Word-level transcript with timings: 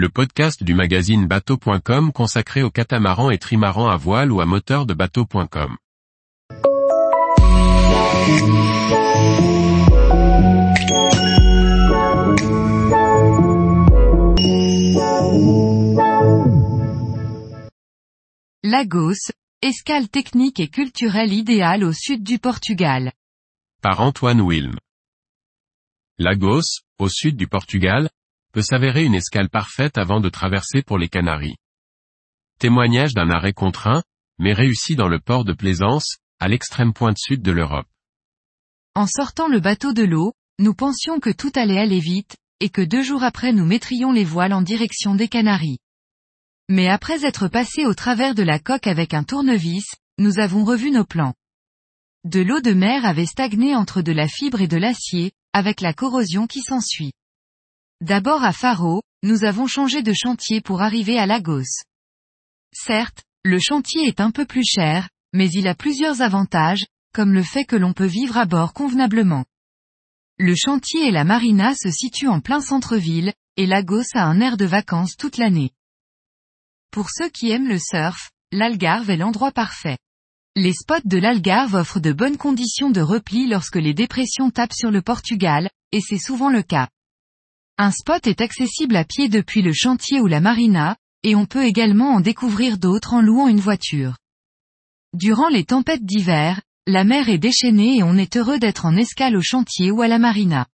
le 0.00 0.08
podcast 0.08 0.64
du 0.64 0.72
magazine 0.72 1.26
bateau.com 1.26 2.10
consacré 2.10 2.62
aux 2.62 2.70
catamarans 2.70 3.30
et 3.30 3.36
trimarans 3.36 3.90
à 3.90 3.98
voile 3.98 4.32
ou 4.32 4.40
à 4.40 4.46
moteur 4.46 4.86
de 4.86 4.94
bateau.com. 4.94 5.76
Lagos, 18.62 19.32
escale 19.60 20.08
technique 20.08 20.60
et 20.60 20.68
culturelle 20.68 21.34
idéale 21.34 21.84
au 21.84 21.92
sud 21.92 22.22
du 22.22 22.38
Portugal. 22.38 23.12
Par 23.82 24.00
Antoine 24.00 24.40
Wilm. 24.40 24.78
Lagos, 26.18 26.80
au 26.98 27.10
sud 27.10 27.36
du 27.36 27.46
Portugal, 27.48 28.08
peut 28.52 28.62
s'avérer 28.62 29.04
une 29.04 29.14
escale 29.14 29.48
parfaite 29.48 29.98
avant 29.98 30.20
de 30.20 30.28
traverser 30.28 30.82
pour 30.82 30.98
les 30.98 31.08
Canaries. 31.08 31.56
Témoignage 32.58 33.14
d'un 33.14 33.30
arrêt 33.30 33.52
contraint, 33.52 34.02
mais 34.38 34.52
réussi 34.52 34.96
dans 34.96 35.08
le 35.08 35.20
port 35.20 35.44
de 35.44 35.52
Plaisance, 35.52 36.16
à 36.38 36.48
l'extrême 36.48 36.92
pointe 36.92 37.18
sud 37.18 37.42
de 37.42 37.52
l'Europe. 37.52 37.86
En 38.94 39.06
sortant 39.06 39.48
le 39.48 39.60
bateau 39.60 39.92
de 39.92 40.02
l'eau, 40.02 40.32
nous 40.58 40.74
pensions 40.74 41.20
que 41.20 41.30
tout 41.30 41.52
allait 41.54 41.78
aller 41.78 42.00
vite, 42.00 42.36
et 42.60 42.68
que 42.68 42.82
deux 42.82 43.02
jours 43.02 43.22
après 43.22 43.52
nous 43.52 43.64
mettrions 43.64 44.12
les 44.12 44.24
voiles 44.24 44.52
en 44.52 44.62
direction 44.62 45.14
des 45.14 45.28
Canaries. 45.28 45.78
Mais 46.68 46.88
après 46.88 47.24
être 47.24 47.48
passé 47.48 47.86
au 47.86 47.94
travers 47.94 48.34
de 48.34 48.42
la 48.42 48.58
coque 48.58 48.86
avec 48.86 49.14
un 49.14 49.24
tournevis, 49.24 49.86
nous 50.18 50.38
avons 50.38 50.64
revu 50.64 50.90
nos 50.90 51.04
plans. 51.04 51.34
De 52.24 52.40
l'eau 52.40 52.60
de 52.60 52.72
mer 52.72 53.06
avait 53.06 53.26
stagné 53.26 53.74
entre 53.74 54.02
de 54.02 54.12
la 54.12 54.28
fibre 54.28 54.60
et 54.60 54.68
de 54.68 54.76
l'acier, 54.76 55.32
avec 55.52 55.80
la 55.80 55.94
corrosion 55.94 56.46
qui 56.46 56.60
s'ensuit. 56.60 57.12
D'abord 58.00 58.44
à 58.44 58.54
Faro, 58.54 59.02
nous 59.22 59.44
avons 59.44 59.66
changé 59.66 60.02
de 60.02 60.14
chantier 60.14 60.62
pour 60.62 60.80
arriver 60.80 61.18
à 61.18 61.26
Lagos. 61.26 61.84
Certes, 62.72 63.24
le 63.44 63.58
chantier 63.58 64.06
est 64.06 64.20
un 64.20 64.30
peu 64.30 64.46
plus 64.46 64.64
cher, 64.64 65.10
mais 65.34 65.50
il 65.50 65.68
a 65.68 65.74
plusieurs 65.74 66.22
avantages, 66.22 66.86
comme 67.12 67.34
le 67.34 67.42
fait 67.42 67.66
que 67.66 67.76
l'on 67.76 67.92
peut 67.92 68.06
vivre 68.06 68.38
à 68.38 68.46
bord 68.46 68.72
convenablement. 68.72 69.44
Le 70.38 70.54
chantier 70.54 71.08
et 71.08 71.10
la 71.10 71.24
marina 71.24 71.74
se 71.74 71.90
situent 71.90 72.28
en 72.28 72.40
plein 72.40 72.62
centre-ville, 72.62 73.34
et 73.58 73.66
Lagos 73.66 74.14
a 74.14 74.24
un 74.24 74.40
air 74.40 74.56
de 74.56 74.64
vacances 74.64 75.16
toute 75.18 75.36
l'année. 75.36 75.70
Pour 76.90 77.10
ceux 77.10 77.28
qui 77.28 77.50
aiment 77.50 77.68
le 77.68 77.78
surf, 77.78 78.30
l'Algarve 78.50 79.10
est 79.10 79.18
l'endroit 79.18 79.52
parfait. 79.52 79.98
Les 80.56 80.72
spots 80.72 81.04
de 81.04 81.18
l'Algarve 81.18 81.74
offrent 81.74 82.00
de 82.00 82.12
bonnes 82.12 82.38
conditions 82.38 82.88
de 82.88 83.02
repli 83.02 83.46
lorsque 83.46 83.76
les 83.76 83.92
dépressions 83.92 84.50
tapent 84.50 84.72
sur 84.72 84.90
le 84.90 85.02
Portugal, 85.02 85.68
et 85.92 86.00
c'est 86.00 86.18
souvent 86.18 86.48
le 86.48 86.62
cas. 86.62 86.88
Un 87.82 87.92
spot 87.92 88.26
est 88.26 88.42
accessible 88.42 88.94
à 88.94 89.06
pied 89.06 89.30
depuis 89.30 89.62
le 89.62 89.72
chantier 89.72 90.20
ou 90.20 90.26
la 90.26 90.42
marina, 90.42 90.98
et 91.22 91.34
on 91.34 91.46
peut 91.46 91.64
également 91.64 92.10
en 92.10 92.20
découvrir 92.20 92.76
d'autres 92.76 93.14
en 93.14 93.22
louant 93.22 93.48
une 93.48 93.58
voiture. 93.58 94.18
Durant 95.14 95.48
les 95.48 95.64
tempêtes 95.64 96.04
d'hiver, 96.04 96.60
la 96.86 97.04
mer 97.04 97.30
est 97.30 97.38
déchaînée 97.38 97.96
et 97.96 98.02
on 98.02 98.18
est 98.18 98.36
heureux 98.36 98.58
d'être 98.58 98.84
en 98.84 98.96
escale 98.96 99.34
au 99.34 99.40
chantier 99.40 99.90
ou 99.90 100.02
à 100.02 100.08
la 100.08 100.18
marina. 100.18 100.66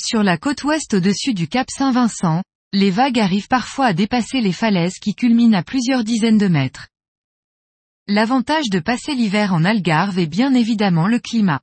Sur 0.00 0.22
la 0.22 0.38
côte 0.38 0.62
ouest 0.62 0.94
au-dessus 0.94 1.34
du 1.34 1.48
cap 1.48 1.66
Saint-Vincent, 1.68 2.44
les 2.72 2.92
vagues 2.92 3.18
arrivent 3.18 3.48
parfois 3.48 3.86
à 3.86 3.92
dépasser 3.92 4.40
les 4.40 4.52
falaises 4.52 5.00
qui 5.00 5.16
culminent 5.16 5.58
à 5.58 5.64
plusieurs 5.64 6.04
dizaines 6.04 6.38
de 6.38 6.46
mètres. 6.46 6.86
L'avantage 8.06 8.70
de 8.70 8.78
passer 8.78 9.16
l'hiver 9.16 9.52
en 9.52 9.64
Algarve 9.64 10.20
est 10.20 10.26
bien 10.28 10.54
évidemment 10.54 11.08
le 11.08 11.18
climat. 11.18 11.62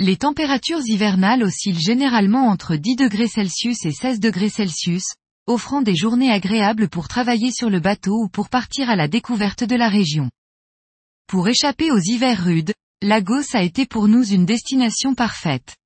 Les 0.00 0.16
températures 0.16 0.80
hivernales 0.84 1.44
oscillent 1.44 1.80
généralement 1.80 2.48
entre 2.48 2.74
10 2.74 2.96
degrés 2.96 3.28
et 3.36 3.92
16 3.92 4.18
degrés 4.18 4.50
offrant 5.46 5.82
des 5.82 5.94
journées 5.94 6.32
agréables 6.32 6.88
pour 6.88 7.06
travailler 7.06 7.52
sur 7.52 7.70
le 7.70 7.78
bateau 7.78 8.24
ou 8.24 8.28
pour 8.28 8.48
partir 8.48 8.90
à 8.90 8.96
la 8.96 9.06
découverte 9.06 9.62
de 9.62 9.76
la 9.76 9.88
région. 9.88 10.30
Pour 11.28 11.46
échapper 11.46 11.92
aux 11.92 12.00
hivers 12.00 12.42
rudes, 12.42 12.72
Lagos 13.02 13.54
a 13.54 13.62
été 13.62 13.86
pour 13.86 14.08
nous 14.08 14.24
une 14.24 14.46
destination 14.46 15.14
parfaite. 15.14 15.76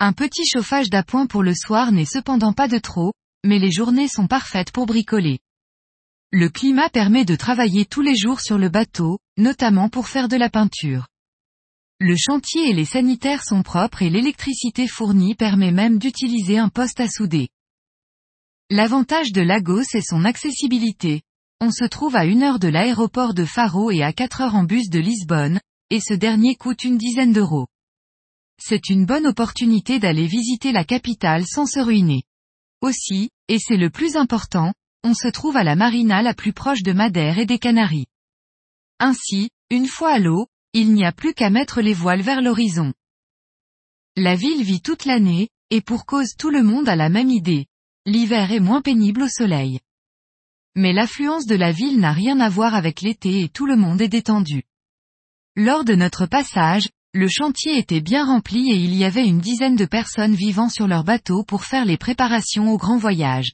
Un 0.00 0.12
petit 0.14 0.46
chauffage 0.46 0.88
d'appoint 0.88 1.26
pour 1.26 1.42
le 1.42 1.54
soir 1.54 1.92
n'est 1.92 2.06
cependant 2.06 2.54
pas 2.54 2.68
de 2.68 2.78
trop, 2.78 3.12
mais 3.44 3.58
les 3.58 3.70
journées 3.70 4.08
sont 4.08 4.26
parfaites 4.26 4.70
pour 4.70 4.86
bricoler. 4.86 5.38
Le 6.30 6.48
climat 6.48 6.88
permet 6.88 7.24
de 7.24 7.36
travailler 7.36 7.84
tous 7.84 8.02
les 8.02 8.16
jours 8.16 8.40
sur 8.40 8.56
le 8.56 8.68
bateau, 8.68 9.18
notamment 9.36 9.88
pour 9.88 10.08
faire 10.08 10.28
de 10.28 10.36
la 10.36 10.48
peinture. 10.48 11.08
Le 12.00 12.14
chantier 12.16 12.70
et 12.70 12.74
les 12.74 12.84
sanitaires 12.84 13.42
sont 13.42 13.64
propres 13.64 14.02
et 14.02 14.10
l'électricité 14.10 14.86
fournie 14.86 15.34
permet 15.34 15.72
même 15.72 15.98
d'utiliser 15.98 16.56
un 16.56 16.68
poste 16.68 17.00
à 17.00 17.08
souder. 17.08 17.48
L'avantage 18.70 19.32
de 19.32 19.40
Lagos 19.40 19.82
est 19.94 20.08
son 20.08 20.24
accessibilité. 20.24 21.22
On 21.60 21.72
se 21.72 21.84
trouve 21.84 22.14
à 22.14 22.24
une 22.24 22.44
heure 22.44 22.60
de 22.60 22.68
l'aéroport 22.68 23.34
de 23.34 23.44
Faro 23.44 23.90
et 23.90 24.04
à 24.04 24.12
quatre 24.12 24.42
heures 24.42 24.54
en 24.54 24.62
bus 24.62 24.90
de 24.90 25.00
Lisbonne, 25.00 25.60
et 25.90 25.98
ce 25.98 26.14
dernier 26.14 26.54
coûte 26.54 26.84
une 26.84 26.98
dizaine 26.98 27.32
d'euros. 27.32 27.66
C'est 28.62 28.90
une 28.90 29.04
bonne 29.04 29.26
opportunité 29.26 29.98
d'aller 29.98 30.28
visiter 30.28 30.70
la 30.70 30.84
capitale 30.84 31.46
sans 31.48 31.66
se 31.66 31.80
ruiner. 31.80 32.22
Aussi, 32.80 33.30
et 33.48 33.58
c'est 33.58 33.76
le 33.76 33.90
plus 33.90 34.14
important, 34.14 34.72
on 35.02 35.14
se 35.14 35.26
trouve 35.26 35.56
à 35.56 35.64
la 35.64 35.74
marina 35.74 36.22
la 36.22 36.34
plus 36.34 36.52
proche 36.52 36.84
de 36.84 36.92
Madère 36.92 37.38
et 37.38 37.46
des 37.46 37.58
Canaries. 37.58 38.06
Ainsi, 39.00 39.50
une 39.70 39.86
fois 39.86 40.12
à 40.12 40.18
l'eau, 40.20 40.46
il 40.78 40.94
n'y 40.94 41.04
a 41.04 41.12
plus 41.12 41.34
qu'à 41.34 41.50
mettre 41.50 41.80
les 41.80 41.92
voiles 41.92 42.22
vers 42.22 42.40
l'horizon. 42.40 42.92
La 44.16 44.36
ville 44.36 44.62
vit 44.62 44.80
toute 44.80 45.06
l'année, 45.06 45.48
et 45.70 45.80
pour 45.80 46.06
cause 46.06 46.34
tout 46.38 46.50
le 46.50 46.62
monde 46.62 46.88
a 46.88 46.94
la 46.94 47.08
même 47.08 47.30
idée. 47.30 47.66
L'hiver 48.06 48.52
est 48.52 48.60
moins 48.60 48.80
pénible 48.80 49.22
au 49.22 49.28
soleil. 49.28 49.80
Mais 50.76 50.92
l'affluence 50.92 51.46
de 51.46 51.56
la 51.56 51.72
ville 51.72 51.98
n'a 51.98 52.12
rien 52.12 52.38
à 52.38 52.48
voir 52.48 52.74
avec 52.74 53.00
l'été 53.00 53.42
et 53.42 53.48
tout 53.48 53.66
le 53.66 53.76
monde 53.76 54.00
est 54.00 54.08
détendu. 54.08 54.62
Lors 55.56 55.84
de 55.84 55.96
notre 55.96 56.26
passage, 56.26 56.88
le 57.12 57.26
chantier 57.26 57.76
était 57.76 58.00
bien 58.00 58.24
rempli 58.24 58.70
et 58.70 58.76
il 58.76 58.94
y 58.94 59.04
avait 59.04 59.26
une 59.26 59.40
dizaine 59.40 59.76
de 59.76 59.84
personnes 59.84 60.36
vivant 60.36 60.68
sur 60.68 60.86
leur 60.86 61.02
bateau 61.02 61.42
pour 61.42 61.64
faire 61.64 61.84
les 61.84 61.96
préparations 61.96 62.70
au 62.70 62.78
grand 62.78 62.98
voyage. 62.98 63.52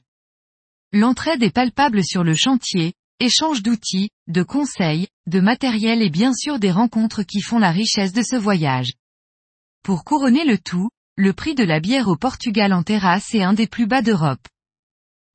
L'entraide 0.93 1.41
est 1.41 1.53
palpable 1.53 2.03
sur 2.03 2.23
le 2.23 2.35
chantier, 2.35 2.93
échange 3.19 3.63
d'outils, 3.63 4.09
de 4.27 4.43
conseils, 4.43 5.07
de 5.27 5.39
matériel 5.39 6.01
et 6.01 6.09
bien 6.09 6.33
sûr 6.33 6.59
des 6.59 6.71
rencontres 6.71 7.23
qui 7.23 7.41
font 7.41 7.59
la 7.59 7.71
richesse 7.71 8.13
de 8.13 8.21
ce 8.21 8.35
voyage. 8.35 8.93
Pour 9.83 10.03
couronner 10.03 10.43
le 10.43 10.57
tout, 10.57 10.89
le 11.17 11.31
prix 11.31 11.55
de 11.55 11.63
la 11.63 11.79
bière 11.79 12.09
au 12.09 12.17
Portugal 12.17 12.73
en 12.73 12.83
terrasse 12.83 13.33
est 13.33 13.43
un 13.43 13.53
des 13.53 13.67
plus 13.67 13.87
bas 13.87 14.01
d'Europe. 14.01 14.45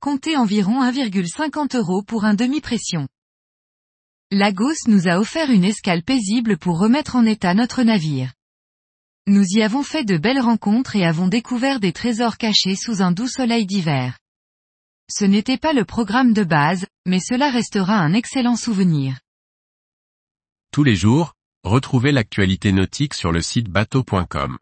Comptez 0.00 0.36
environ 0.36 0.82
1,50 0.82 1.76
euros 1.76 2.02
pour 2.02 2.24
un 2.24 2.34
demi-pression. 2.34 3.08
Lagos 4.30 4.86
nous 4.86 5.08
a 5.08 5.18
offert 5.18 5.50
une 5.50 5.64
escale 5.64 6.02
paisible 6.02 6.56
pour 6.56 6.78
remettre 6.78 7.16
en 7.16 7.26
état 7.26 7.54
notre 7.54 7.82
navire. 7.82 8.32
Nous 9.26 9.44
y 9.56 9.62
avons 9.62 9.82
fait 9.82 10.04
de 10.04 10.18
belles 10.18 10.40
rencontres 10.40 10.96
et 10.96 11.04
avons 11.04 11.28
découvert 11.28 11.80
des 11.80 11.92
trésors 11.92 12.36
cachés 12.36 12.76
sous 12.76 13.02
un 13.02 13.12
doux 13.12 13.26
soleil 13.26 13.66
d'hiver. 13.66 14.19
Ce 15.12 15.24
n'était 15.24 15.58
pas 15.58 15.72
le 15.72 15.84
programme 15.84 16.32
de 16.32 16.44
base, 16.44 16.86
mais 17.04 17.18
cela 17.18 17.50
restera 17.50 17.94
un 17.94 18.12
excellent 18.12 18.54
souvenir. 18.54 19.18
Tous 20.72 20.84
les 20.84 20.94
jours, 20.94 21.34
retrouvez 21.64 22.12
l'actualité 22.12 22.70
nautique 22.70 23.14
sur 23.14 23.32
le 23.32 23.40
site 23.40 23.68
bateau.com. 23.68 24.56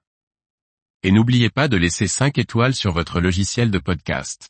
Et 1.03 1.13
n'oubliez 1.13 1.51
pas 1.51 1.69
de 1.69 1.77
laisser 1.77 2.07
5 2.07 2.39
étoiles 2.39 2.75
sur 2.75 2.93
votre 2.93 3.21
logiciel 3.21 3.71
de 3.71 3.79
podcast. 3.79 4.49